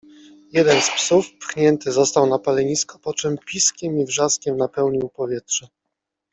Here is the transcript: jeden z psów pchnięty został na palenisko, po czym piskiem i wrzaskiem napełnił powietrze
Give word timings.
jeden 0.51 0.81
z 0.81 0.89
psów 0.89 1.33
pchnięty 1.37 1.91
został 1.91 2.27
na 2.27 2.39
palenisko, 2.39 2.99
po 2.99 3.13
czym 3.13 3.37
piskiem 3.37 3.99
i 3.99 4.05
wrzaskiem 4.05 4.57
napełnił 4.57 5.09
powietrze 5.09 5.67